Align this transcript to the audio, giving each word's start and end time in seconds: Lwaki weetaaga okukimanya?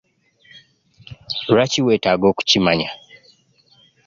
Lwaki 1.51 1.79
weetaaga 1.85 2.25
okukimanya? 2.31 2.89